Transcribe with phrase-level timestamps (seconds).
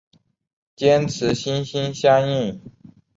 [0.75, 2.59] 坚持心心相印。